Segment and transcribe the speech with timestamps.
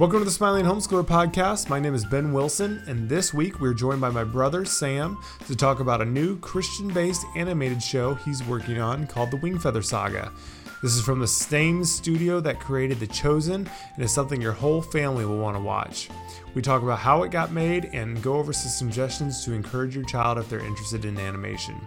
[0.00, 1.68] Welcome to the Smiling Homeschooler podcast.
[1.68, 5.54] My name is Ben Wilson, and this week we're joined by my brother Sam to
[5.54, 10.32] talk about a new Christian based animated show he's working on called The Wingfeather Saga.
[10.80, 14.80] This is from the same studio that created The Chosen and is something your whole
[14.80, 16.08] family will want to watch.
[16.54, 20.06] We talk about how it got made and go over some suggestions to encourage your
[20.06, 21.78] child if they're interested in animation.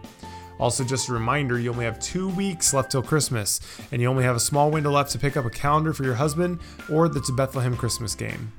[0.59, 3.59] Also, just a reminder you only have two weeks left till Christmas,
[3.91, 6.16] and you only have a small window left to pick up a calendar for your
[6.16, 6.59] husband
[6.91, 8.52] or the To Bethlehem Christmas game.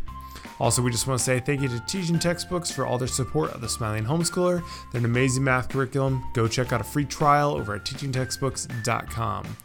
[0.60, 3.50] Also, we just want to say thank you to Teaching Textbooks for all their support
[3.52, 4.62] of the Smiling Homeschooler.
[4.92, 6.24] They're an amazing math curriculum.
[6.32, 9.56] Go check out a free trial over at teachingtextbooks.com.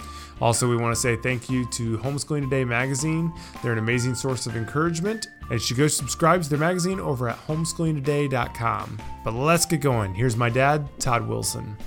[0.41, 3.31] Also, we want to say thank you to Homeschooling Today magazine.
[3.61, 7.29] They're an amazing source of encouragement, and you should go subscribe to their magazine over
[7.29, 8.99] at homeschoolingtoday.com.
[9.23, 10.15] But let's get going.
[10.15, 11.77] Here's my dad, Todd Wilson.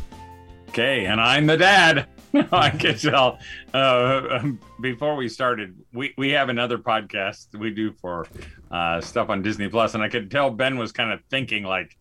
[0.73, 2.09] Okay, and I'm the dad.
[2.51, 3.39] I can tell.
[3.75, 8.27] Uh, um, before we started, we, we have another podcast we do for
[8.71, 11.95] uh, stuff on Disney Plus, and I could tell Ben was kind of thinking like,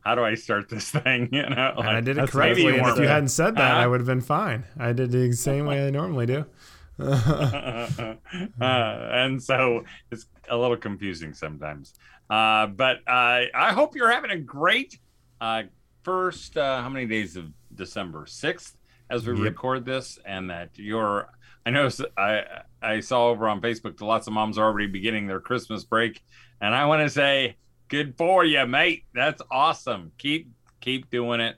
[0.00, 2.64] "How do I start this thing?" You know, like, and I did it correctly.
[2.64, 3.80] you if you hadn't said that, Uh-huh.
[3.80, 4.64] I would have been fine.
[4.78, 6.44] I did the same way I normally do.
[7.00, 8.14] uh,
[8.60, 11.94] and so it's a little confusing sometimes.
[12.28, 14.98] Uh, but uh, I hope you're having a great
[15.40, 15.62] uh,
[16.02, 16.58] first.
[16.58, 17.46] Uh, how many days of
[17.78, 18.26] December?
[18.26, 18.76] Sixth,
[19.08, 19.42] as we Yep.
[19.42, 21.30] record this, and that you're.
[21.64, 25.26] I know I I saw over on Facebook that lots of moms are already beginning
[25.26, 26.22] their Christmas break,
[26.60, 27.56] and I want to say
[27.88, 29.04] good for you, mate.
[29.14, 30.12] That's awesome.
[30.18, 31.56] Keep keep doing it.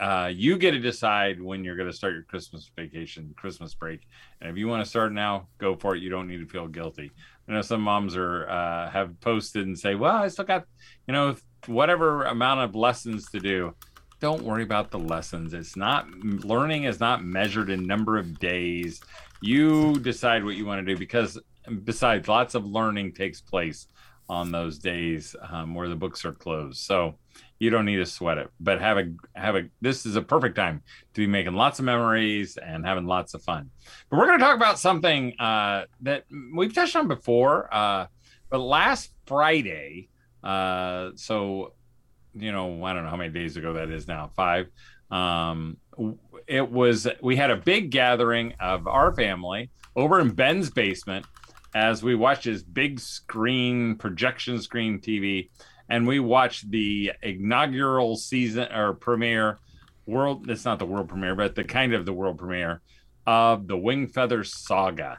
[0.00, 4.00] Uh, you get to decide when you're going to start your Christmas vacation, Christmas break.
[4.40, 6.02] And if you want to start now, go for it.
[6.02, 7.12] You don't need to feel guilty.
[7.48, 10.64] I know some moms are uh, have posted and say, "Well, I still got,
[11.06, 13.76] you know, whatever amount of lessons to do."
[14.24, 15.52] Don't worry about the lessons.
[15.52, 19.02] It's not learning is not measured in number of days.
[19.42, 21.38] You decide what you want to do because
[21.84, 23.86] besides, lots of learning takes place
[24.30, 26.78] on those days um, where the books are closed.
[26.78, 27.16] So
[27.58, 28.48] you don't need to sweat it.
[28.58, 29.64] But have a have a.
[29.82, 33.42] This is a perfect time to be making lots of memories and having lots of
[33.42, 33.68] fun.
[34.08, 36.24] But we're going to talk about something uh, that
[36.54, 37.68] we've touched on before.
[37.70, 38.06] Uh,
[38.48, 40.08] but last Friday,
[40.42, 41.74] uh, so
[42.34, 44.66] you know, I don't know how many days ago that is now, five.
[45.10, 45.76] Um,
[46.46, 51.26] it was we had a big gathering of our family over in Ben's basement
[51.74, 55.50] as we watched his big screen projection screen TV,
[55.88, 59.58] and we watched the inaugural season or premiere
[60.06, 60.48] world.
[60.50, 62.80] It's not the world premiere, but the kind of the world premiere
[63.26, 65.18] of the Wingfeather Saga.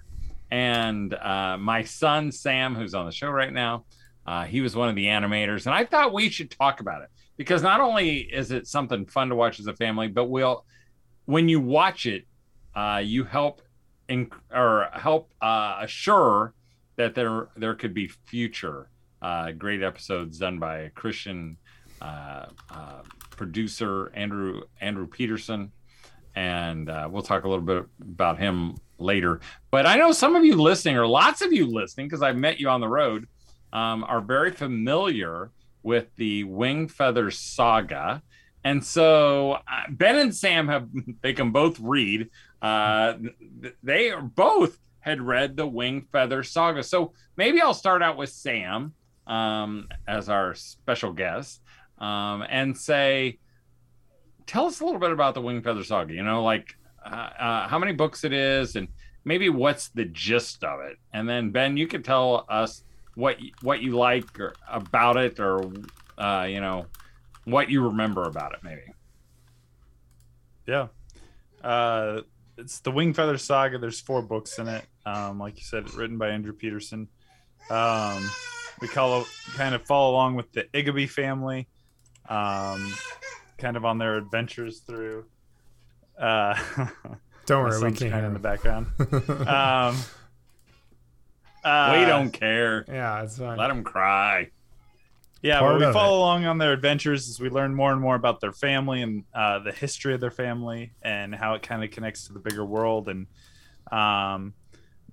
[0.51, 3.85] And uh, my son Sam, who's on the show right now,
[4.25, 7.09] uh, he was one of the animators, and I thought we should talk about it
[7.37, 10.65] because not only is it something fun to watch as a family, but we'll
[11.25, 12.25] when you watch it,
[12.75, 13.61] uh, you help
[14.07, 16.53] in, or help uh, assure
[16.95, 18.89] that there there could be future
[19.21, 21.57] uh, great episodes done by a Christian
[22.01, 25.71] uh, uh, producer Andrew Andrew Peterson,
[26.35, 29.41] and we'll talk a little bit about him later.
[29.71, 32.59] But I know some of you listening, or lots of you listening, because I've met
[32.59, 33.27] you on the road,
[33.75, 35.51] um, are very familiar
[35.83, 38.23] with the Wingfeather Saga.
[38.63, 40.87] And so uh, Ben and Sam have,
[41.21, 42.29] they can both read.
[42.61, 43.15] Uh,
[43.83, 46.83] they are both had read the Wingfeather Saga.
[46.83, 48.93] So maybe I'll start out with Sam
[49.27, 51.61] um, as our special guest
[51.97, 53.39] um, and say,
[54.47, 56.13] tell us a little bit about the Wingfeather Saga.
[56.13, 58.87] You know, like uh, uh, how many books it is and
[59.25, 60.95] maybe what's the gist of it.
[61.11, 65.71] And then Ben, you could tell us what what you like or about it or
[66.17, 66.85] uh, you know
[67.45, 68.81] what you remember about it maybe
[70.67, 70.87] Yeah.
[71.63, 72.21] Uh,
[72.57, 73.77] it's the Wingfeather Saga.
[73.77, 74.85] There's four books in it.
[75.05, 77.07] Um, like you said, written by Andrew Peterson.
[77.69, 78.29] Um,
[78.81, 79.25] we call
[79.55, 81.67] kind of follow along with the Igby family,
[82.29, 82.93] um,
[83.57, 85.25] kind of on their adventures through.
[86.19, 86.55] Uh,
[87.45, 88.87] Don't worry, we can't kind of in the background.
[89.47, 89.97] Um,
[91.66, 92.85] uh, we don't care.
[92.88, 93.58] Yeah, it's fine.
[93.58, 94.52] let them cry.
[95.41, 98.02] Yeah, part but we of follow along on their adventures as we learn more and
[98.02, 101.84] more about their family and uh, the history of their family and how it kind
[101.84, 103.09] of connects to the bigger world.
[103.09, 103.28] And
[103.91, 104.53] um,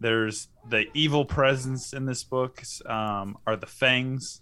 [0.00, 4.40] there's the evil presence in this book um, are the Fangs,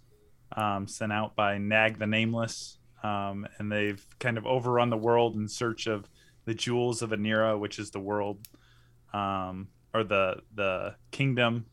[0.56, 5.34] um, sent out by Nag the Nameless, um, and they've kind of overrun the world
[5.34, 6.08] in search of
[6.44, 8.38] the jewels of Anniera, which is the world
[9.12, 11.66] um, or the the kingdom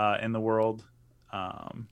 [0.00, 0.82] uh, in the world.
[1.30, 1.88] Um,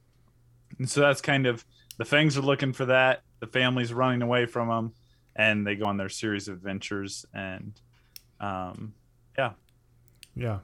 [0.78, 1.64] and so that's kind of
[1.98, 3.22] the Fangs are looking for that.
[3.40, 4.94] The family's running away from them,
[5.36, 7.26] and they go on their series of adventures.
[7.34, 7.78] And
[8.40, 8.94] um,
[9.36, 9.52] Yeah.
[10.34, 10.58] Yeah.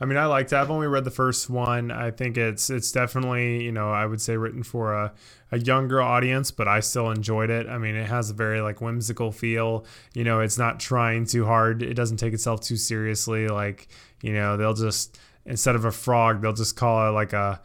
[0.00, 0.56] I mean, I liked it.
[0.56, 1.92] I've only read the first one.
[1.92, 5.12] I think it's it's definitely you know I would say written for a,
[5.52, 7.68] a younger audience, but I still enjoyed it.
[7.68, 9.84] I mean, it has a very like whimsical feel.
[10.14, 11.84] You know, it's not trying too hard.
[11.84, 13.46] It doesn't take itself too seriously.
[13.46, 13.86] Like
[14.22, 17.60] you know, they'll just instead of a frog, they'll just call it like a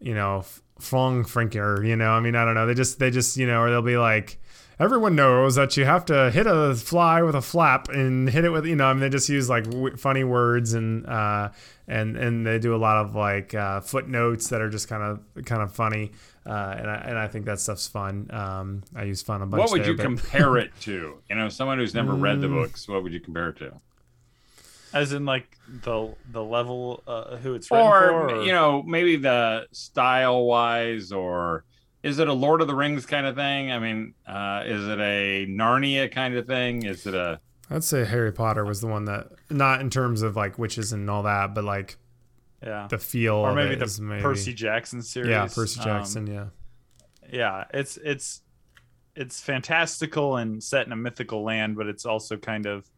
[0.00, 0.44] you know
[0.80, 1.84] frong frinker.
[1.84, 2.66] You know, I mean, I don't know.
[2.66, 4.38] They just they just you know, or they'll be like
[4.80, 8.50] everyone knows that you have to hit a fly with a flap and hit it
[8.50, 11.50] with you know I mean they just use like w- funny words and uh,
[11.86, 15.00] and and they do a lot of like uh, footnotes that are just kind
[15.36, 16.10] of kind of funny
[16.44, 18.28] uh, and I, and I think that stuff's fun.
[18.32, 19.60] Um, I use fun a bunch.
[19.60, 21.14] What would there, you but- compare it to?
[21.30, 22.54] You know, someone who's never read the Mm.
[22.64, 23.72] books, what would you compare it to?
[24.94, 28.82] As in like the the level uh, who it's written Or, for, or you know,
[28.82, 31.64] maybe the style wise, or
[32.02, 33.72] is it a Lord of the Rings kind of thing?
[33.72, 36.84] I mean, uh, is it a Narnia kind of thing?
[36.84, 40.36] Is it a I'd say Harry Potter was the one that not in terms of
[40.36, 41.96] like witches and all that, but like
[42.62, 45.28] yeah, the feel or of maybe it the is maybe Percy Jackson series.
[45.30, 46.46] yeah Percy Um, Jackson yeah
[47.32, 48.42] yeah, it's it's
[49.16, 52.88] it's fantastical and set in a mythical land, but it's also kind of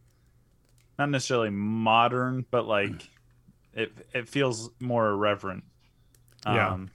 [0.98, 3.08] not necessarily modern, but like
[3.74, 5.64] it it feels more irreverent.
[6.44, 6.70] Yeah.
[6.70, 6.90] Um,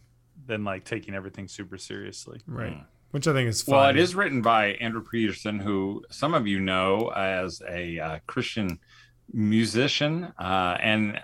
[0.45, 2.39] than like taking everything super seriously.
[2.47, 2.79] right Hmm.
[3.11, 3.75] which I think is fun.
[3.75, 8.19] Well, it is written by Andrew Peterson, who some of you know as a uh,
[8.27, 8.79] Christian
[9.33, 10.31] musician.
[10.39, 11.21] Uh, and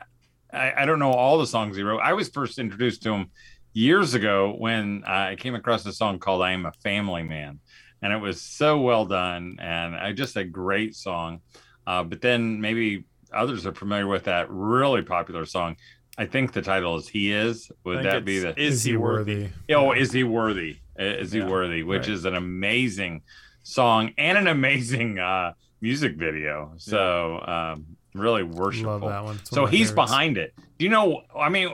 [0.53, 2.01] I, I don't know all the songs he wrote.
[2.01, 3.31] I was first introduced to him
[3.73, 7.59] years ago when I came across a song called I Am a Family Man.
[8.01, 11.41] And it was so well done and I just a great song.
[11.87, 15.77] Uh, but then maybe others are familiar with that really popular song.
[16.17, 17.71] I think the title is He Is.
[17.85, 19.49] Would that be it's, the is, he worthy?
[19.69, 20.77] Oh, is he worthy?
[20.97, 21.83] Is he Yeah, worthy?
[21.83, 22.09] Which right.
[22.09, 23.21] is an amazing
[23.63, 26.73] song and an amazing uh, music video.
[26.77, 28.99] So um, really worshipful.
[28.99, 29.35] love that one.
[29.35, 30.11] It's one So he's favorites.
[30.11, 30.53] behind it.
[30.77, 31.21] Do you know?
[31.37, 31.69] I mean,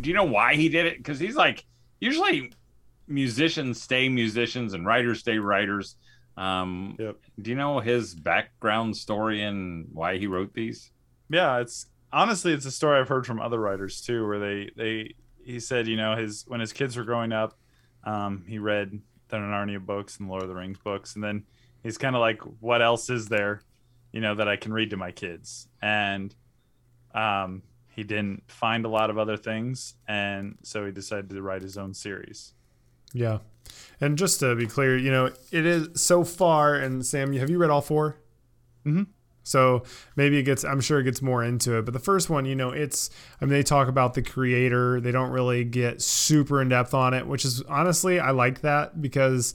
[0.00, 0.98] do you know why he did it?
[0.98, 1.64] Because he's like
[1.98, 2.52] usually
[3.08, 5.96] musicians stay musicians and writers stay writers.
[6.36, 7.16] Um, Yep.
[7.40, 10.90] Do you know his background story and why he wrote these?
[11.28, 15.12] yeah it's honestly it's a story i've heard from other writers too where they they
[15.44, 17.58] he said you know his when his kids were growing up
[18.04, 21.42] um he read the narnia books and lord of the rings books and then
[21.82, 23.60] he's kind of like what else is there
[24.12, 26.32] you know that i can read to my kids and
[27.12, 31.62] um he didn't find a lot of other things and so he decided to write
[31.62, 32.54] his own series
[33.16, 33.38] Yeah.
[34.00, 36.74] And just to be clear, you know, it is so far.
[36.74, 38.16] And Sam, have you read all 4
[38.84, 39.06] Mhm.
[39.42, 39.84] So
[40.16, 41.84] maybe it gets, I'm sure it gets more into it.
[41.84, 43.10] But the first one, you know, it's,
[43.40, 45.00] I mean, they talk about the creator.
[45.00, 49.00] They don't really get super in depth on it, which is honestly, I like that
[49.00, 49.54] because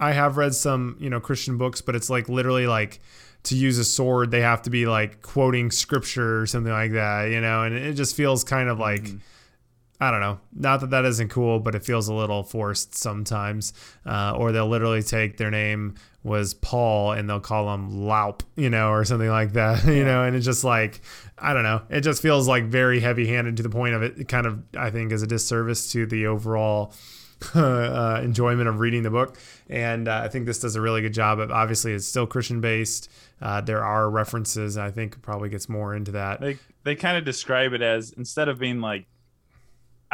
[0.00, 3.00] I have read some, you know, Christian books, but it's like literally like,
[3.44, 7.30] to use a sword, they have to be like quoting scripture or something like that,
[7.30, 9.06] you know, and it just feels kind of like,
[10.00, 10.40] I don't know.
[10.52, 13.72] Not that that isn't cool, but it feels a little forced sometimes.
[14.04, 15.94] Uh, or they'll literally take their name
[16.24, 20.24] was Paul and they'll call him Laup, you know, or something like that, you know,
[20.24, 21.00] and it's just like,
[21.38, 21.82] I don't know.
[21.90, 24.62] It just feels like very heavy handed to the point of it, it kind of,
[24.76, 26.94] I think, is a disservice to the overall
[27.54, 29.38] uh, enjoyment of reading the book.
[29.68, 32.60] And uh, I think this does a really good job of, obviously, it's still Christian
[32.60, 33.10] based.
[33.40, 34.78] Uh, there are references.
[34.78, 36.40] I think probably gets more into that.
[36.40, 39.06] they they kind of describe it as instead of being like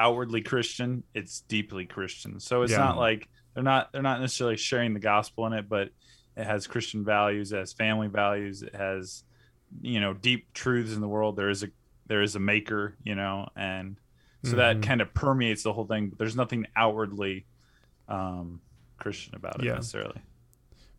[0.05, 2.79] outwardly christian it's deeply christian so it's Yeah.
[2.79, 5.91] not like they're not they're not necessarily sharing the gospel in it but
[6.37, 9.25] it has christian values it has family values it has
[9.83, 11.69] you know deep truths in the world there is a
[12.07, 13.97] there is a maker you know and
[14.43, 14.57] so Mhm.
[14.57, 17.45] that kind of permeates the whole thing but there's nothing outwardly
[18.09, 18.61] um
[18.99, 19.75] christian about it Yeah.
[19.75, 20.21] necessarily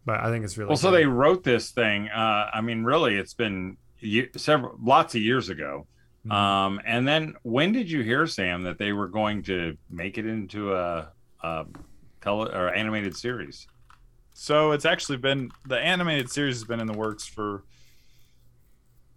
[0.05, 2.10] But I think it's really Well, so they wrote this thing.
[2.10, 5.86] Uh, I mean, really, it's been ye- several, lots of years ago.
[6.25, 6.32] Mhm.
[6.32, 10.25] Um, and then when did you hear, Sam, that they were going to make it
[10.25, 11.12] into a,
[11.42, 11.66] a
[12.22, 13.68] tele or animated series?
[14.34, 17.63] So it's actually been the animated series has been in the works for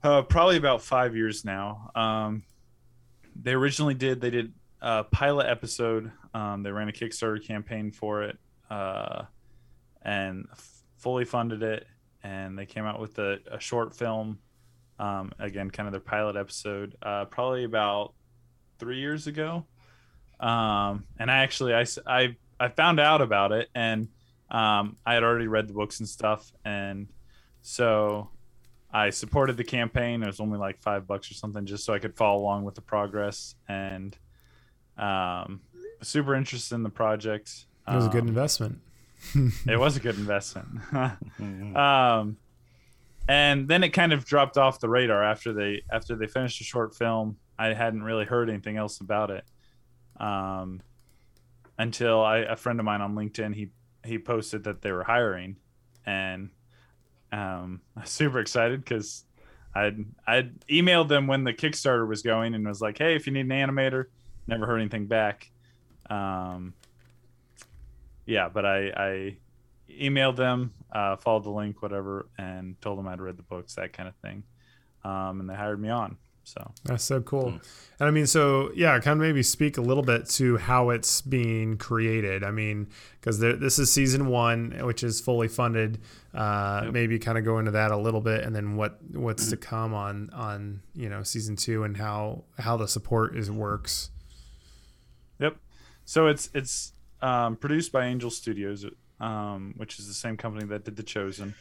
[0.03, 1.91] uh, probably about five years now.
[1.95, 2.43] Um,
[3.41, 6.11] they originally did they did a pilot episode.
[6.35, 8.39] Um, they ran a Kickstarter campaign for it
[8.71, 9.23] uh,
[10.03, 11.87] and f- fully funded it.
[12.23, 14.39] And they came out with a, a short film.
[14.99, 18.15] Um, again, kind of their pilot episode, uh, probably about
[18.79, 19.65] three years ago.
[20.41, 24.09] Um, and I actually I, I, I found out about it and
[24.51, 27.09] um, I had already read the books and stuff, and
[27.63, 28.29] so
[28.93, 30.23] I supported the campaign.
[30.23, 32.75] It was only like five bucks or something, just so I could follow along with
[32.77, 33.57] the progress.
[33.69, 34.17] And
[34.97, 35.61] um,
[36.03, 37.67] super interested in the project.
[37.89, 38.79] It was a good Um, investment.
[39.67, 40.69] It was a good investment.
[41.77, 42.37] Um,
[43.29, 46.65] and then it kind of dropped off the radar after they after they finished a
[46.65, 47.37] short film.
[47.59, 49.45] I hadn't really heard anything else about it.
[50.19, 50.83] Um,
[51.79, 53.71] until I, a friend of mine on LinkedIn, he
[54.05, 55.57] he posted that they were hiring,
[56.05, 56.51] and
[57.33, 59.25] um, I was super excited because
[59.75, 63.33] I'd I'd emailed them when the Kickstarter was going and was like, hey, if you
[63.33, 64.07] need an animator,
[64.47, 65.51] never heard anything back.
[66.11, 66.75] Um,
[68.27, 69.37] yeah, but I I
[69.91, 73.93] emailed them, uh, followed the link, whatever, and told them I'd read the books, that
[73.93, 74.45] kind of thing,
[75.05, 76.17] um, and they hired me on.
[76.45, 77.53] So that's so cool.
[77.53, 77.67] Mm.
[78.01, 81.23] And I mean, so yeah, kind of maybe speak a little bit to how it's
[81.23, 82.45] being created.
[82.45, 82.89] I mean,
[83.19, 86.01] because this is season one, which is fully funded.
[86.35, 86.93] Uh, yep.
[86.93, 89.95] Maybe kind of go into that a little bit, and then what what's to come
[89.95, 94.11] on on you know season two and how how the support is works.
[95.41, 95.57] Yep.
[96.05, 98.85] So it's it's um, produced by Angel Studios,
[99.25, 101.55] um, which is the same company that did The Chosen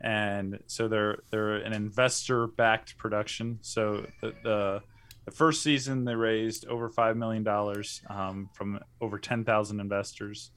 [0.00, 3.58] and so they're they're an investor backed production.
[3.60, 4.82] So the, the,
[5.26, 10.50] the first season they raised over five million dollars um, from over ten thousand investors.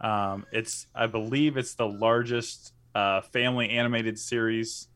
[0.00, 4.88] Um, it's I believe it's the largest uh, family animated series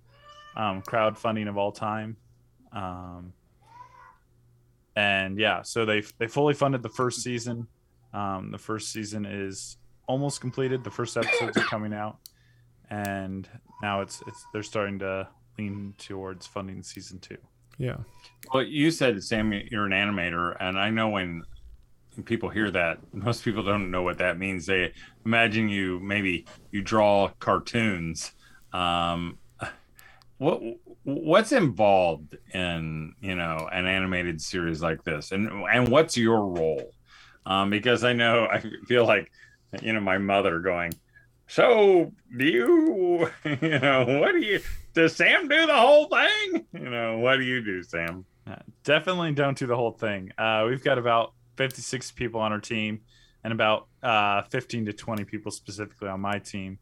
[0.57, 2.17] um, crowdfunding of all time.
[2.73, 3.35] Um,
[4.97, 7.67] and yeah, so they they fully funded the first season.
[8.15, 9.77] Um, the first season is
[10.07, 10.85] almost completed.
[10.85, 12.19] The first episodes are coming out
[12.91, 13.49] and
[13.83, 17.39] now it's it's they're starting to lean towards funding season two.
[17.79, 17.97] Yeah.
[18.53, 21.43] Well, you said Sam, you're an animator, and I know when
[22.25, 24.67] people hear that, most people don't know what that means.
[24.67, 24.93] They
[25.25, 28.33] imagine you maybe you draw cartoons.
[28.73, 29.39] Um,
[30.39, 30.61] what
[31.05, 36.91] what's involved in you know an animated series like this, and and what's your role?
[37.47, 39.31] Um, because I know I feel like
[39.83, 40.93] you know my mother going
[41.47, 44.61] so do you you know what do you
[44.95, 46.67] does sam do the whole thing?
[46.73, 48.25] You know what do you do sam?
[48.47, 50.31] Uh, definitely don't do the whole thing.
[50.39, 53.01] Uh, we've got about 56 people on our team
[53.43, 56.79] and about uh, 15 to 20 people specifically on my team.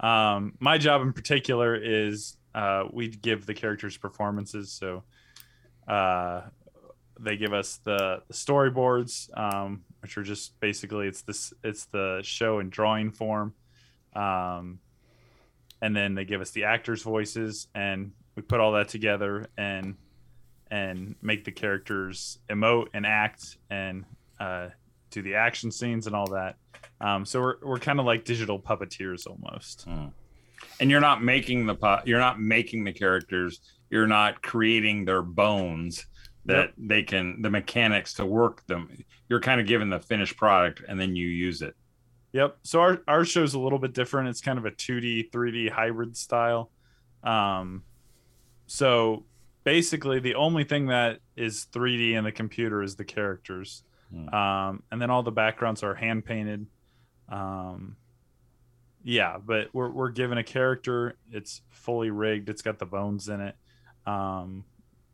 [0.00, 4.72] Um, my job in particular is uh, we give the characters performances.
[4.72, 5.04] So
[5.88, 6.42] uh,
[7.18, 9.30] they give us the, the storyboards.
[9.38, 13.52] Um, which are just basically it's this it's the show in drawing form
[14.14, 14.78] um,
[15.82, 19.96] and then they give us the actors' voices, and we put all that together and
[20.70, 24.04] and make the characters emote and act and
[24.40, 24.68] uh,
[25.10, 26.56] do the action scenes and all that.
[27.00, 29.86] Um, so we're we're kind of like digital puppeteers almost.
[29.86, 30.12] Mm.
[30.80, 33.60] And you're not making the pu- you're not making the characters.
[33.90, 36.06] You're not creating their bones
[36.46, 36.74] that yep.
[36.78, 39.04] they can the mechanics to work them.
[39.28, 41.74] You're kind of given the finished product and then you use it.
[42.32, 42.58] Yep.
[42.62, 44.28] So our our show's a little bit different.
[44.28, 46.70] It's kind of a 2D, 3D hybrid style.
[47.22, 47.82] Um,
[48.66, 49.24] so
[49.64, 54.28] basically, the only thing that is 3D in the computer is the characters, hmm.
[54.34, 56.66] um, and then all the backgrounds are hand painted.
[57.28, 57.96] Um,
[59.02, 61.16] yeah, but we're we're given a character.
[61.32, 62.48] It's fully rigged.
[62.48, 63.56] It's got the bones in it.
[64.04, 64.64] Um,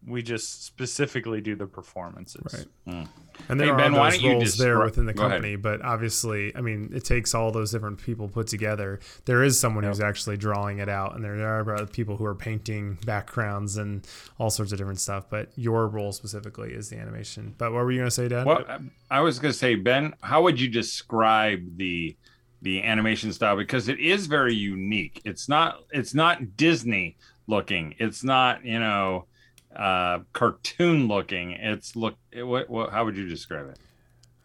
[0.06, 2.42] we just specifically do the performances.
[2.52, 2.94] Right.
[2.94, 3.08] Mm.
[3.48, 6.90] And there hey, are ben, those roles there within the company, but obviously, I mean,
[6.92, 9.00] it takes all those different people put together.
[9.24, 9.92] There is someone yep.
[9.92, 14.06] who's actually drawing it out, and there are people who are painting backgrounds and
[14.38, 15.26] all sorts of different stuff.
[15.30, 17.54] But your role specifically is the animation.
[17.58, 18.46] But what were you going to say, Dad?
[18.46, 18.64] Well,
[19.10, 22.16] I was going to say, Ben, how would you describe the
[22.60, 23.56] the animation style?
[23.56, 25.20] Because it is very unique.
[25.24, 27.16] It's not it's not Disney
[27.46, 27.94] looking.
[27.98, 29.26] It's not you know
[29.76, 31.52] uh, cartoon looking.
[31.52, 32.16] It's look.
[32.34, 32.90] what, what?
[32.90, 33.78] How would you describe it?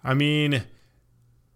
[0.04, 0.64] I mean,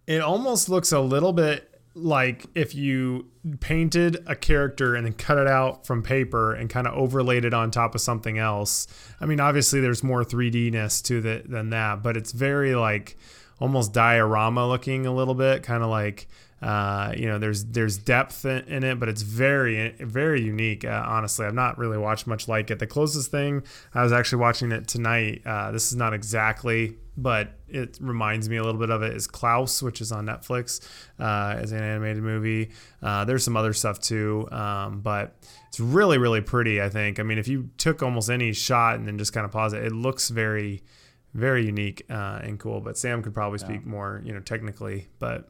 [0.07, 3.27] it almost looks a little bit like if you
[3.59, 7.53] painted a character and then cut it out from paper and kind of overlaid it
[7.53, 8.87] on top of something else.
[9.19, 13.17] I mean, obviously there's more 3D-ness to it than that, but it's very like
[13.59, 16.27] almost diorama looking a little bit, kind of like
[16.61, 20.85] uh, you know, there's there's depth in it, but it's very very unique.
[20.85, 22.77] Uh, honestly, I've not really watched much like it.
[22.77, 23.63] The closest thing
[23.93, 25.41] I was actually watching it tonight.
[25.43, 29.15] Uh, this is not exactly, but it reminds me a little bit of it.
[29.15, 30.87] Is Klaus, which is on Netflix
[31.19, 32.69] uh, as an animated movie.
[33.01, 35.35] Uh, there's some other stuff too, um, but
[35.67, 36.79] it's really really pretty.
[36.79, 37.19] I think.
[37.19, 39.83] I mean, if you took almost any shot and then just kind of pause it,
[39.83, 40.83] it looks very
[41.33, 42.81] very unique uh, and cool.
[42.81, 43.89] But Sam could probably speak yeah.
[43.89, 45.49] more, you know, technically, but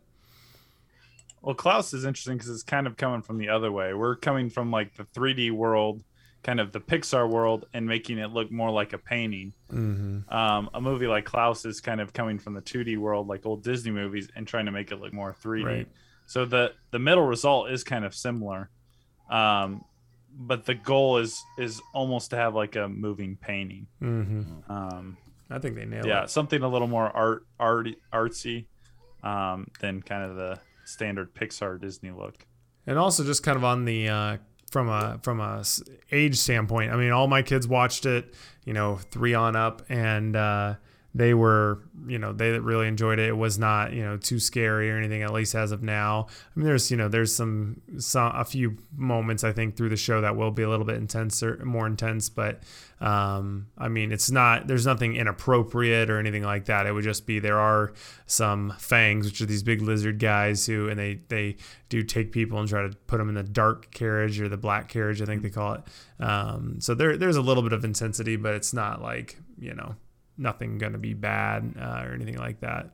[1.42, 3.94] well, Klaus is interesting because it's kind of coming from the other way.
[3.94, 6.04] We're coming from like the 3D world,
[6.44, 9.54] kind of the Pixar world, and making it look more like a painting.
[9.72, 10.32] Mm-hmm.
[10.34, 13.64] Um, a movie like Klaus is kind of coming from the 2D world, like old
[13.64, 15.66] Disney movies, and trying to make it look more 3D.
[15.66, 15.88] Right.
[16.28, 18.70] So the the middle result is kind of similar.
[19.30, 19.84] Um,
[20.34, 23.88] but the goal is is almost to have like a moving painting.
[24.02, 24.72] Mm-hmm.
[24.72, 25.18] Um,
[25.50, 26.22] I think they nailed yeah, it.
[26.22, 28.68] Yeah, something a little more art art artsy
[29.24, 30.60] um, than kind of the
[30.92, 32.46] standard Pixar Disney look.
[32.86, 34.38] And also just kind of on the uh,
[34.72, 35.64] from a from a
[36.12, 36.92] age standpoint.
[36.92, 38.34] I mean, all my kids watched it,
[38.66, 40.76] you know, three on up, and uh,
[41.14, 43.28] they were, you know, they really enjoyed it.
[43.28, 45.24] It was not, you know, too scary or anything.
[45.24, 46.28] At least as of now.
[46.30, 49.98] I mean, there's, you know, there's some some a few moments I think through the
[49.98, 52.62] show that will be a little bit intenser, more intense, but
[53.02, 54.68] um, I mean, it's not.
[54.68, 56.86] There's nothing inappropriate or anything like that.
[56.86, 57.94] It would just be there are
[58.28, 61.58] some fangs, which are these big lizard guys who, and they they
[61.90, 64.88] do take people and try to put them in the dark carriage or the black
[64.88, 65.82] carriage, I think they call it.
[66.24, 69.96] Um, so there there's a little bit of intensity, but it's not like you know
[70.42, 72.90] nothing going to be bad uh, or anything like that.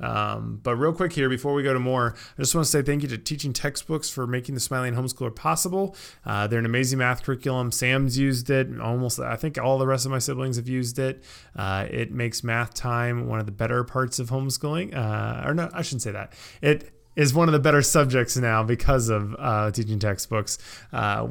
[0.00, 2.82] Um, but real quick here, before we go to more, I just want to say
[2.82, 5.94] thank you to Teaching Textbooks for making the Smiling Homeschooler possible.
[6.24, 7.70] Uh, they're an amazing math curriculum.
[7.70, 8.80] Sam's used it.
[8.80, 11.22] Almost, I think all the rest of my siblings have used it.
[11.54, 14.96] Uh, it makes math time one of the better parts of homeschooling.
[14.96, 16.32] Uh, or no, I shouldn't say that.
[16.62, 20.58] It is one of the better subjects now because of uh, teaching textbooks.
[20.92, 21.26] Uh,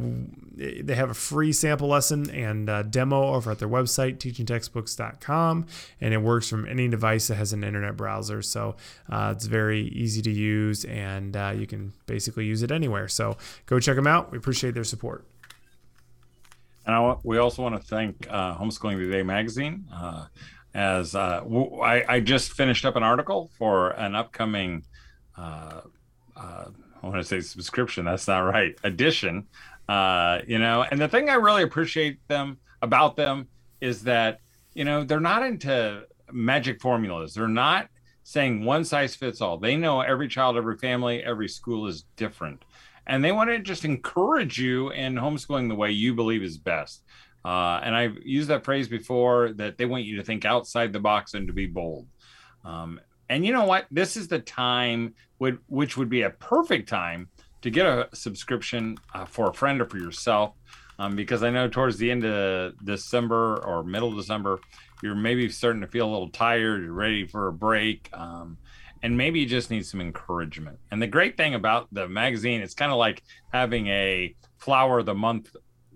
[0.56, 5.66] they have a free sample lesson and uh, demo over at their website, teachingtextbooks.com,
[6.02, 8.42] and it works from any device that has an internet browser.
[8.42, 8.76] So
[9.10, 13.08] uh, it's very easy to use, and uh, you can basically use it anywhere.
[13.08, 14.32] So go check them out.
[14.32, 15.26] We appreciate their support.
[16.86, 19.86] And I, we also want to thank Homeschooling Today magazine.
[20.74, 24.84] As w- I, I just finished up an article for an upcoming,
[25.40, 25.82] uh,
[26.36, 26.66] uh,
[27.02, 28.06] I want to say subscription.
[28.06, 28.76] That's not right.
[28.84, 29.48] Edition.
[29.88, 33.48] Uh, you know, and the thing I really appreciate them about them
[33.82, 34.40] is that
[34.74, 37.34] you know they're not into magic formulas.
[37.34, 37.88] They're not
[38.24, 39.58] saying one size fits all.
[39.58, 42.64] They know every child, every family, every school is different
[43.10, 47.04] and they want to just encourage you in homeschooling the way you believe is best.
[47.44, 51.00] Uh, and I've used that phrase before that they want you to think outside the
[51.00, 52.08] box and to be bold.
[52.64, 53.00] Um,
[53.30, 53.86] and you know what?
[53.92, 57.30] This is the time would which would be a perfect time
[57.62, 60.56] to get a subscription uh, for a friend or for yourself,
[60.98, 64.60] um, because I know towards the end of December or middle of December,
[65.04, 66.84] you're maybe starting to feel a little tired.
[66.84, 68.10] You're ready for a break.
[68.14, 68.58] Um,
[69.02, 70.78] and maybe you just need some encouragement.
[70.92, 75.06] And the great thing about the magazine, it's kind of like having a flower of
[75.06, 75.56] the month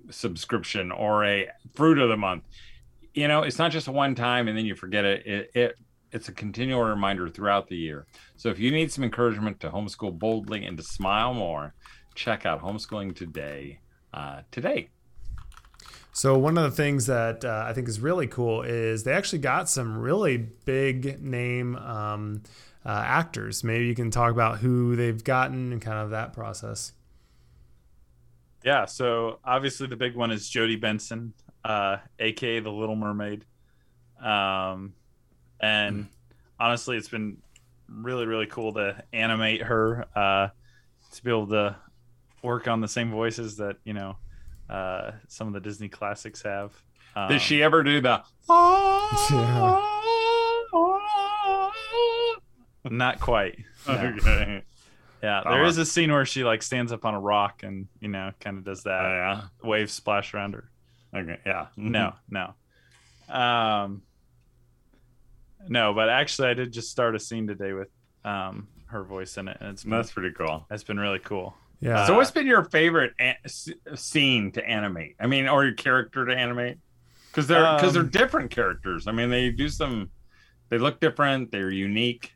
[0.09, 2.43] subscription or a fruit of the month.
[3.13, 5.25] You know, it's not just a one time and then you forget it.
[5.25, 5.75] It, it
[6.13, 8.05] it's a continual reminder throughout the year.
[8.37, 11.73] So if you need some encouragement to homeschool boldly and to smile more,
[12.15, 13.79] check out homeschooling today.
[14.13, 14.89] Uh, today.
[16.11, 19.39] So one of the things that uh, I think is really cool is they actually
[19.39, 22.43] got some really big name um,
[22.85, 23.63] uh, actors.
[23.63, 26.93] Maybe you can talk about who they've gotten and kind of that process.
[28.63, 31.33] Yeah, so obviously the big one is Jodi Benson,
[31.65, 33.45] uh, aka the Little Mermaid.
[34.21, 34.93] Um,
[35.63, 36.07] and
[36.59, 37.37] honestly, it's been
[37.87, 40.49] really, really cool to animate her, uh,
[41.13, 41.75] to be able to
[42.41, 44.17] work on the same voices that you know
[44.69, 46.73] uh, some of the Disney classics have.
[47.15, 48.23] Um, Did she ever do the?
[52.89, 53.59] Not quite.
[53.87, 53.93] No.
[53.93, 54.63] Okay.
[55.21, 58.09] Yeah, there is a scene where she like stands up on a rock and you
[58.09, 59.05] know kind of does that.
[59.05, 59.41] Uh, yeah.
[59.63, 60.69] Waves splash around her.
[61.15, 61.39] Okay.
[61.45, 61.67] Yeah.
[61.77, 62.53] No, no.
[63.33, 64.01] Um,
[65.67, 67.89] no, but actually, I did just start a scene today with
[68.25, 70.65] um her voice in it, and it's been, That's pretty cool.
[70.69, 71.55] it's been really cool.
[71.79, 72.05] Yeah.
[72.07, 73.35] so, what's been your favorite an-
[73.95, 75.15] scene to animate?
[75.19, 76.77] I mean, or your character to animate?
[77.27, 79.07] Because they're because they're Um, different characters.
[79.07, 80.09] I mean, they do some.
[80.69, 81.51] They look different.
[81.51, 82.33] They're unique.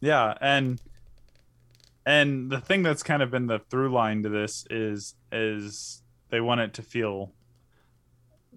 [0.00, 0.80] Yeah, and
[2.04, 6.40] and the thing that's kind of been the through line to this is is they
[6.40, 7.32] want it to feel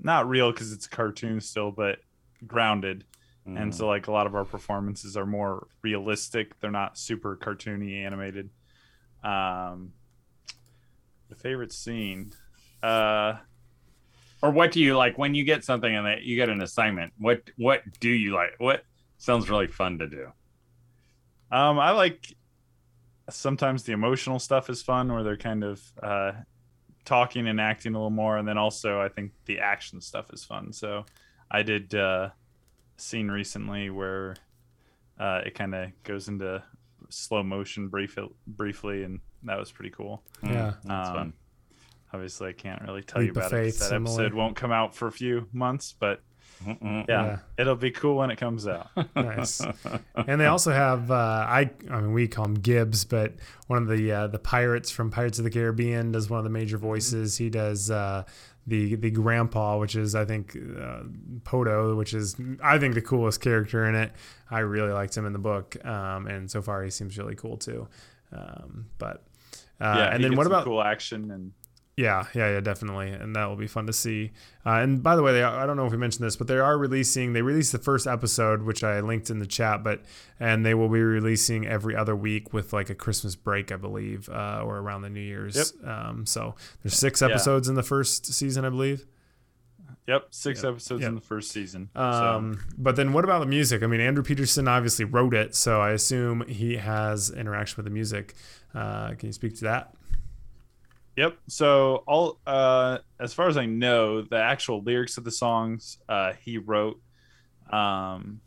[0.02, 2.00] not real because it's a cartoon still, but
[2.46, 3.06] grounded.
[3.48, 3.74] And Mm.
[3.74, 8.50] so like a lot of our performances are more realistic they're not super cartoony animated
[9.24, 9.94] um
[11.30, 12.32] the favorite scene
[12.84, 13.34] uh
[14.44, 17.12] or what do you like when you get something and that you get an assignment?
[17.18, 18.52] What what do you like?
[18.60, 18.84] What
[19.18, 20.28] sounds really fun to do?
[21.52, 22.36] um i like
[23.30, 26.32] sometimes the emotional stuff is fun where they're kind of uh
[27.06, 30.44] talking and acting a little more and then also i think the action stuff is
[30.44, 31.06] fun so
[31.50, 32.30] i did uh
[32.98, 34.36] a scene recently where
[35.20, 36.62] uh it kind of goes into
[37.10, 40.74] slow motion brief briefly and that was pretty cool Yeah.
[40.84, 41.34] that's Um, fun.
[42.14, 43.56] obviously I can't really tell Leap you about it.
[43.66, 46.22] 'cause faith, That episode won't come out for a few months, but
[46.66, 47.40] Yeah, Yeah.
[47.60, 48.88] it'll be cool when it comes out.
[49.16, 49.62] nice.
[50.16, 53.36] And they also have uh, I I mean we call him Gibbs, but
[53.68, 56.50] one of the uh, the pirates from Pirates of the Caribbean does one of the
[56.50, 57.38] major voices.
[57.38, 58.24] He does uh,
[58.68, 61.04] the the grandpa, which is I think uh,
[61.44, 64.12] Podo, which is I think the coolest character in it.
[64.52, 67.58] I really liked him in the book, um, and so far he seems really cool
[67.58, 67.88] too.
[68.32, 69.24] Um, but
[69.80, 71.54] uh, yeah, and he then what about cool action and
[71.98, 74.32] yeah, yeah, yeah, definitely, and that will be fun to see.
[74.66, 76.60] Uh, and by the way, they, I don't know if we mentioned this, but they
[76.60, 77.34] are releasing.
[77.34, 80.02] They released the first episode, which I linked in the chat, but
[80.40, 84.30] and they will be releasing every other week with like a Christmas break, I believe,
[84.30, 85.74] uh, or around the New Year's.
[85.84, 87.30] Um, so there's six Yeah.
[87.30, 89.06] episodes in the first season, I believe.
[90.06, 91.10] yep, six Yep, episodes yep.
[91.10, 91.90] in the first season.
[91.96, 93.82] so Um, but then what about the music?
[93.84, 97.92] I mean, Andrew Peterson obviously wrote it, so I assume he has interaction with the
[97.92, 98.36] music.
[98.76, 99.94] Uh, can you speak to that?
[101.18, 101.36] Yep.
[101.48, 106.34] So all uh as far as I know, the actual lyrics of the songs uh
[106.40, 107.02] he wrote.
[107.72, 108.40] Um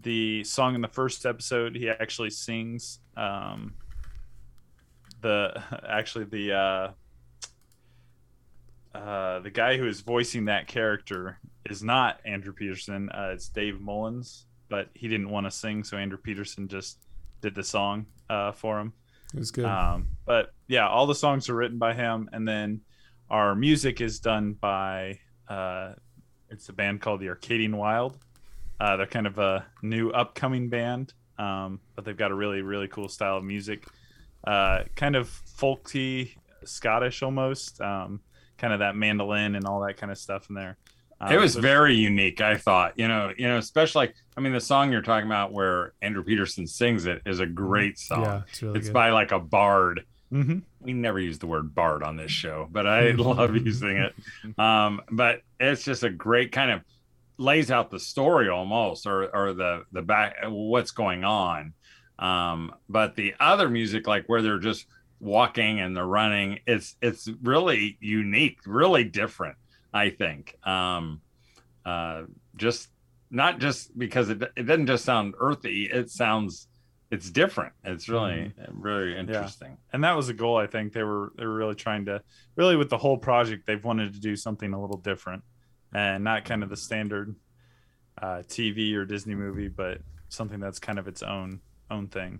[0.00, 3.74] the song in the first episode he actually sings um
[5.22, 6.88] the actually the uh
[8.96, 13.80] uh the guy who is voicing that character is not Andrew Peterson, uh it's Dave
[13.80, 16.98] Mullins, but he didn't want to sing so Andrew Peterson just
[17.40, 18.92] did the song uh for him.
[19.34, 19.64] It was good.
[19.64, 22.82] Um, but yeah, all the songs are written by him, and then
[23.28, 25.18] our music is done by
[25.48, 25.94] uh,
[26.50, 28.16] it's a band called the Arcadian Wild.
[28.78, 32.86] Uh, they're kind of a new upcoming band, um, but they've got a really really
[32.86, 33.86] cool style of music,
[34.46, 38.20] uh, kind of folky, Scottish almost, um,
[38.56, 40.76] kind of that mandolin and all that kind of stuff in there.
[41.20, 44.52] Um, it was very unique i thought you know you know especially like i mean
[44.52, 48.22] the song you're talking about where andrew peterson sings it is a great song.
[48.22, 50.04] yeah, it's really it's by like a bard.
[50.32, 50.62] Mhm.
[50.80, 54.14] we never use the word bard on this show but i love using it.
[54.58, 56.80] Um but it's just a great kind of
[57.38, 61.72] lays out the story almost or or the the back what's going on.
[62.18, 64.86] Um but the other music like where they're just
[65.20, 69.56] walking and they're running it's it's really unique really different
[69.94, 70.58] i think.
[70.66, 71.22] Um
[71.86, 72.24] uh
[72.56, 72.88] just
[73.30, 76.68] not just because it, it doesn't just sound earthy it sounds
[77.10, 77.72] it's different.
[77.84, 79.76] It's really really interesting.
[79.92, 80.92] And that was a goal i think.
[80.92, 82.20] They were they were really trying to
[82.56, 85.42] really with the whole project they've wanted to do something a little different.
[85.94, 87.36] And not kind of the standard
[88.20, 92.38] uh, tv or disney movie but something that's kind of its own own thing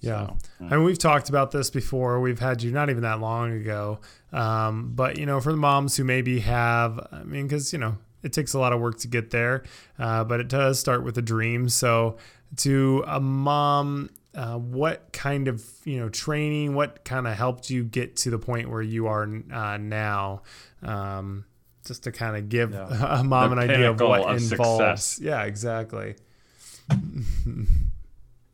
[0.00, 0.26] Yeah.
[0.28, 2.20] So, I mean, we've talked about this before.
[2.20, 3.98] We've had you not even that long ago.
[4.32, 7.96] Um, but, you know, for the moms who maybe have, I mean, because, you know,
[8.22, 9.64] it takes a lot of work to get there,
[9.98, 11.68] uh, but it does start with a dream.
[11.68, 12.16] So,
[12.58, 17.84] to a mom, uh, what kind of, you know, training, what kind of helped you
[17.84, 20.42] get to the point where you are uh, now?
[20.82, 21.44] Um,
[21.86, 23.18] just to kind of give Yeah.
[23.20, 25.04] a mom The an idea of what of involves.
[25.04, 25.20] success.
[25.20, 26.16] Yeah, exactly.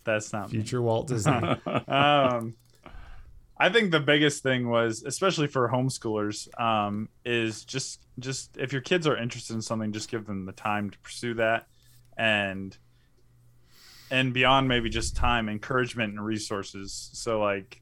[0.05, 0.59] that's not me.
[0.59, 1.33] Future Walt Disney.
[1.89, 2.55] um,
[3.57, 8.83] I think the biggest thing was, especially for homeschoolers, um, is just just if your
[8.83, 11.67] kids are interested in something, just give them the time to pursue that,
[12.17, 12.77] and
[14.11, 17.11] and beyond maybe just time, encouragement and resources.
[17.15, 17.81] So like,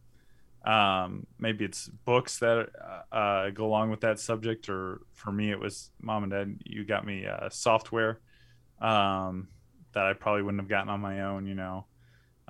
[0.65, 5.51] um, maybe it's books that uh, uh, go along with that subject, or for me,
[5.51, 6.59] it was mom and dad.
[6.65, 8.21] You got me uh, software
[8.79, 9.49] um,
[9.95, 11.47] that I probably wouldn't have gotten on my own.
[11.47, 11.87] You know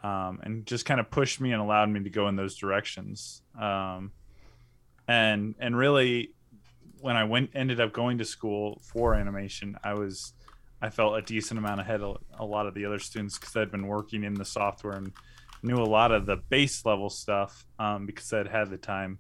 [0.03, 3.43] um, and just kind of pushed me and allowed me to go in those directions.
[3.61, 4.13] Um,
[5.09, 6.33] and and really,
[7.01, 10.33] when I went ended up going to school for animation, I was
[10.81, 13.71] I felt a decent amount ahead of a lot of the other students because I'd
[13.71, 15.13] been working in the software and
[15.63, 19.19] knew a lot of the base level stuff um, because I'd had the time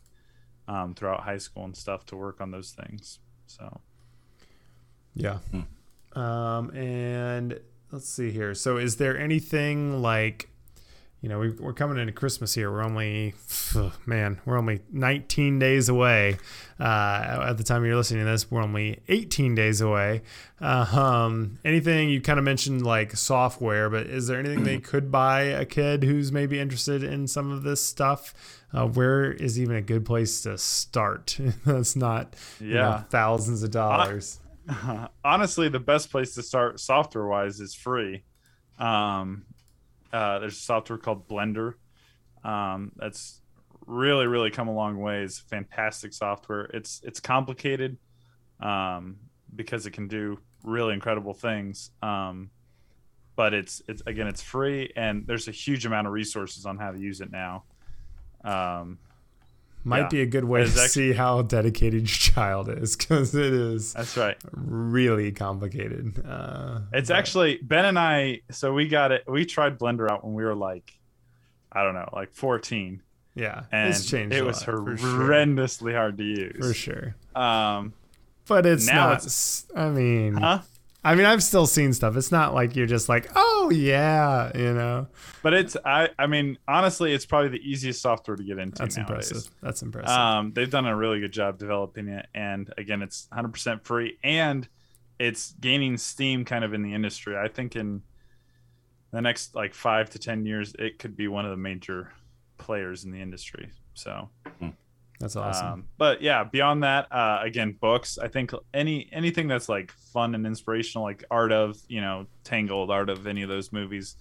[0.66, 3.20] um, throughout high school and stuff to work on those things.
[3.46, 3.80] So
[5.14, 5.38] Yeah.
[5.50, 6.18] Hmm.
[6.18, 8.54] Um, and let's see here.
[8.54, 10.48] So, is there anything like,
[11.22, 12.70] you know, we, we're coming into Christmas here.
[12.70, 13.34] We're only,
[14.06, 16.36] man, we're only 19 days away.
[16.80, 20.22] Uh, at the time you're listening to this, we're only 18 days away.
[20.60, 25.12] Uh, um, anything you kind of mentioned like software, but is there anything they could
[25.12, 28.34] buy a kid who's maybe interested in some of this stuff?
[28.74, 31.38] Uh, where is even a good place to start?
[31.64, 33.02] That's not, you know, Yeah.
[33.04, 34.40] thousands of dollars.
[35.24, 38.22] honestly the best place to start software wise is free
[38.78, 39.44] um,
[40.12, 41.74] uh, there's a software called blender.
[42.44, 43.40] Um, that's
[43.86, 45.22] really really come a long way.
[45.22, 46.64] It's fantastic software.
[46.74, 47.98] It's it's complicated
[48.60, 49.16] um,
[49.54, 51.90] because it can do really incredible things.
[52.02, 52.50] Um,
[53.36, 56.90] but it's it's again it's free and there's a huge amount of resources on how
[56.90, 57.64] to use it now.
[58.44, 58.98] Um,
[59.84, 60.08] might Yeah.
[60.08, 64.16] be a good way to see how dedicated your child is because it is That's
[64.16, 64.36] right.
[64.52, 66.24] really complicated.
[66.24, 68.40] Uh, It's but- actually Ben and I.
[68.50, 69.24] So we got it.
[69.26, 70.98] We tried Blender out when we were like,
[71.72, 73.02] I don't know, like 14,
[73.34, 74.34] yeah, and it's changed.
[74.36, 75.08] it was lot, for sure.
[75.08, 76.56] horrendously hard to use.
[76.66, 77.14] for sure.
[77.34, 77.94] Um,
[78.46, 79.12] But it's Now not.
[79.18, 80.60] it's- I mean, huh?
[81.04, 82.16] I mean, I've still seen stuff.
[82.16, 85.08] It's not like you're just like, oh yeah, you know.
[85.42, 86.10] But it's I.
[86.18, 88.78] I mean, honestly, it's probably the easiest software to get into.
[88.78, 89.30] That's nowadays.
[89.30, 89.50] impressive.
[89.60, 90.16] That's impressive.
[90.16, 94.68] Um, they've done a really good job developing it, and again, it's 100% free, and
[95.18, 97.36] it's gaining steam kind of in the industry.
[97.36, 98.02] I think in
[99.10, 102.12] the next like five to ten years, it could be one of the major
[102.58, 103.70] players in the industry.
[103.94, 104.30] So,
[105.22, 105.66] That's awesome.
[105.66, 108.18] um, but yeah, beyond that, uh, again, books.
[108.18, 112.90] I think any anything that's like fun and inspirational, like Art of, you know, Tangled,
[112.90, 114.16] Art of any of those movies,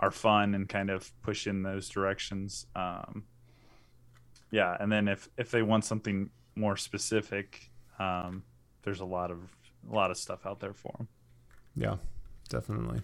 [0.00, 2.66] are fun and kind of push in those directions.
[2.74, 3.24] Um,
[4.50, 8.42] yeah, and then if if they want something more specific, um,
[8.82, 9.38] there's a lot of
[9.90, 11.08] a lot of stuff out there for them.
[11.76, 11.96] yeah,
[12.48, 13.02] definitely.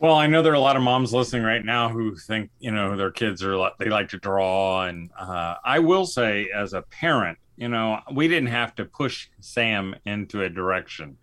[0.00, 2.70] Well, I know there are a lot of moms listening right now who think you
[2.70, 6.82] know their kids are they like to draw, and uh, I will say as a
[6.82, 11.16] parent, you know, we didn't have to push Sam into a direction,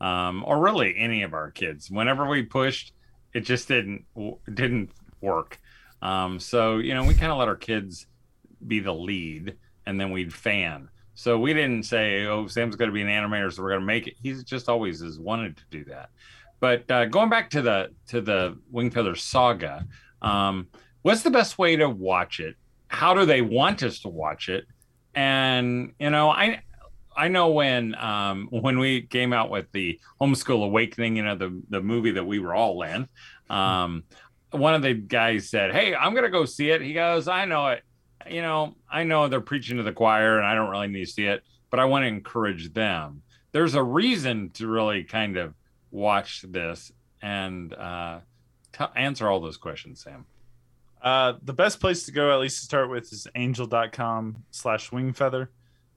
[0.00, 1.90] um, or really any of our kids.
[1.90, 2.92] Whenever we pushed,
[3.32, 4.04] it just didn't
[4.52, 5.58] didn't work.
[6.02, 8.06] Um, so you know, we kind of let our kids
[8.66, 10.88] be the lead, and then we'd fan.
[11.14, 13.86] So we didn't say, "Oh, Sam's going to be an animator, so we're going to
[13.86, 16.10] make it." He's just always has wanted to do that.
[16.60, 19.86] But uh, going back to the to the Wingfeather saga,
[20.22, 20.68] um,
[21.02, 22.56] what's the best way to watch it?
[22.88, 24.64] How do they want us to watch it?
[25.14, 26.62] And you know, I
[27.16, 31.62] I know when um, when we came out with the Homeschool Awakening, you know, the
[31.70, 33.08] the movie that we were all in,
[33.48, 34.04] um,
[34.50, 37.68] one of the guys said, "Hey, I'm gonna go see it." He goes, "I know
[37.68, 37.82] it.
[38.30, 41.10] You know, I know they're preaching to the choir, and I don't really need to
[41.10, 45.54] see it, but I want to encourage them." There's a reason to really kind of
[45.96, 48.20] watch this and uh,
[48.72, 50.26] t- answer all those questions, Sam.
[51.02, 55.48] Uh, the best place to go, at least to start with, is angel.com slash wingfeather.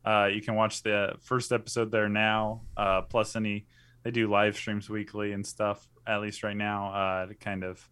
[0.05, 3.65] Uh, you can watch the first episode there now, uh, plus any,
[4.03, 7.89] they do live streams weekly and stuff, at least right now, uh, to kind of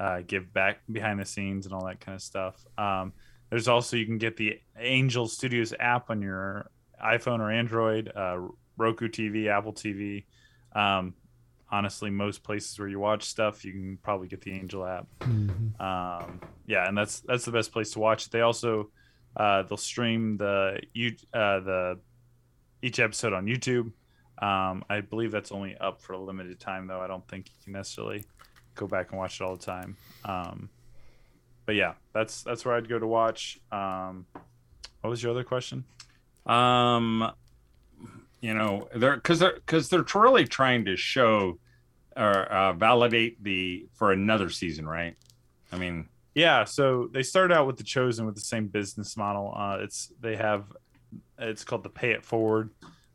[0.00, 2.66] uh, give back behind the scenes and all that kind of stuff.
[2.76, 3.12] Um,
[3.50, 6.70] there's also, you can get the Angel Studios app on your
[7.02, 8.38] iPhone or Android, uh,
[8.76, 10.24] Roku TV, Apple TV.
[10.74, 11.14] Um,
[11.70, 15.06] honestly, most places where you watch stuff, you can probably get the Angel app.
[15.20, 15.80] Mhm.
[15.80, 18.32] um yeah and that's that's the best place to watch it.
[18.32, 18.90] They also
[19.36, 21.98] uh they'll stream the you uh the
[22.82, 23.92] each episode on youtube.
[24.42, 27.00] Um i believe that's only up for a limited time though.
[27.00, 28.24] I don't think you can necessarily
[28.74, 29.96] go back and watch it all the time.
[30.24, 30.68] Um
[31.66, 33.58] but yeah that's that's where i'd go to watch.
[33.72, 34.26] Um
[35.00, 35.84] what was your other question?
[36.46, 37.30] Um,
[38.44, 41.58] you know, they're because they're because they're really trying to show
[42.14, 45.16] or uh, validate the for another season, right?
[45.72, 49.54] I mean, Yeah, so they started out with the Chosen with the same business model.
[49.56, 50.64] Uh, it's they have
[51.38, 52.68] it's called the Pay It Forward.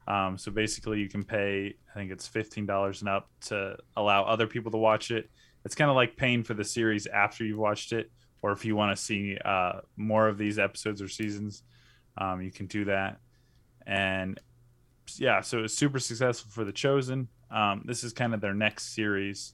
[0.07, 4.23] Um, so basically, you can pay I think it's fifteen dollars and up to allow
[4.23, 5.29] other people to watch it.
[5.63, 8.09] It's kind of like paying for the series after you've watched it,
[8.41, 11.61] or if you want to see uh, more of these episodes or seasons,
[12.17, 13.19] um, you can do that.
[13.85, 14.39] And
[15.17, 17.27] yeah, so it's super successful for the Chosen.
[17.51, 19.53] Um, this is kind of their next series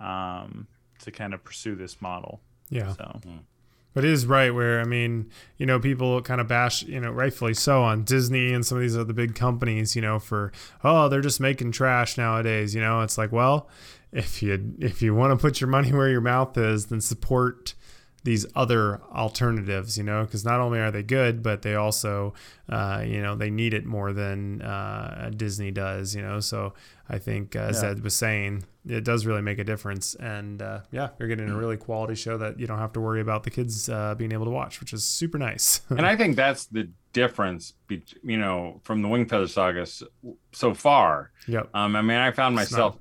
[0.00, 0.66] um,
[1.00, 2.40] to kind of pursue this model.
[2.68, 2.92] Yeah.
[2.92, 3.20] So
[3.94, 7.10] But it is right where I mean, you know, people kind of bash, you know,
[7.10, 10.52] rightfully so on Disney and some of these other big companies, you know, for
[10.84, 12.74] oh, they're just making trash nowadays.
[12.74, 13.68] You know, it's like, well,
[14.12, 17.74] if you if you want to put your money where your mouth is, then support
[18.22, 19.96] these other alternatives.
[19.98, 22.34] You know, because not only are they good, but they also,
[22.68, 26.14] uh, you know, they need it more than uh, Disney does.
[26.14, 26.74] You know, so
[27.08, 27.90] I think uh, as Yeah.
[27.90, 30.14] Ed was saying, it does really make a difference.
[30.14, 33.20] And uh, yeah, you're getting a really quality show that you don't have to worry
[33.20, 35.80] about the kids uh, being able to watch, which is super nice.
[35.90, 39.84] and I think that's the difference, be, you know, from the Wingfeather Saga
[40.52, 41.32] so, far.
[41.48, 41.68] yep.
[41.74, 42.96] Um, I mean, I found myself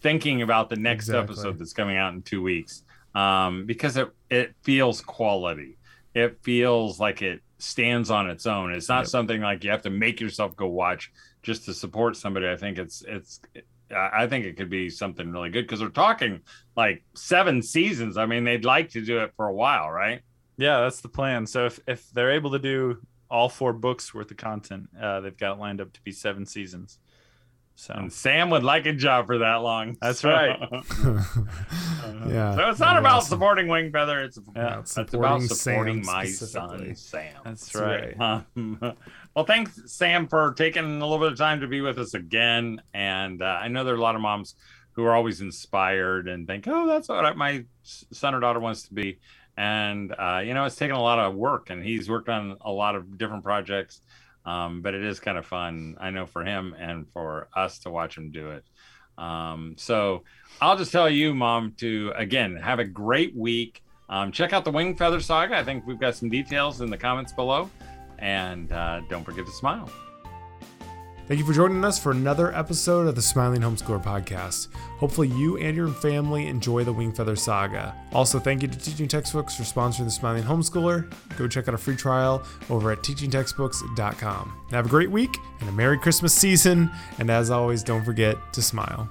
[0.00, 1.34] thinking about the next Exactly.
[1.34, 2.82] episode that's coming out in two weeks
[3.14, 5.78] um, because it it feels quality.
[6.14, 8.72] It feels like it stands on its own.
[8.72, 9.06] It's not Yep.
[9.08, 12.48] something like you have to make yourself go watch just to support somebody.
[12.48, 13.40] I think it's it's.
[13.90, 16.40] I I think it could be something really good because they're talking
[16.76, 18.16] like seven seasons.
[18.16, 20.20] I mean, they'd like to do it for a while, right?
[20.56, 21.46] yeah, that's the plan.
[21.46, 22.98] So if, if they're able to do
[23.28, 27.00] all four books worth of content, uh, they've got lined up to be seven seasons.
[27.76, 29.96] So And Sam would like a job for that long.
[30.00, 30.58] That's So- right.
[32.28, 32.54] yeah.
[32.54, 33.28] So it's not about awesome.
[33.30, 34.24] supporting Wingfeather.
[34.24, 37.32] It's, Yeah, it's it's about supporting supporting Sam my son, Sam.
[37.44, 38.18] that's That's right.
[38.18, 38.42] right.
[38.56, 38.78] Um,
[39.34, 42.80] well, thanks, Sam, for taking a little bit of time to be with us again.
[42.92, 44.54] And uh, I know there are a lot of moms
[44.92, 48.84] who are always inspired and think, "Oh, that's what I, my son or daughter wants
[48.88, 49.18] to be."
[49.56, 52.70] And uh, you know, it's taken a lot of work, and he's worked on a
[52.70, 54.00] lot of different projects.
[54.46, 57.90] Um, but it is kind of fun, I know, for him and for us to
[57.90, 58.64] watch him do it.
[59.16, 60.24] Um, so
[60.60, 63.82] I'll just tell you, Mom, to again have a great week.
[64.08, 65.56] Um, check out the Wingfeather Saga.
[65.56, 67.70] I think we've got some details in the comments below.
[68.18, 69.90] And uh, don't forget to smile.
[71.26, 74.68] Thank you for joining us for another episode of the Smiling Homeschooler podcast.
[74.98, 77.94] Hopefully, you and your family enjoy the Wingfeather Saga.
[78.12, 81.10] Also, thank you to Teaching Textbooks for sponsoring the Smiling Homeschooler.
[81.38, 84.52] Go check out a free trial over at teachingtextbooks.com.
[84.70, 86.90] Have a great week and a Merry Christmas season.
[87.18, 89.08] And as always, don't forget to smile.